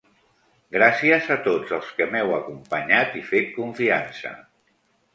[0.77, 4.37] Gràcies a tots els que m'heu acompanyat i fet confiança.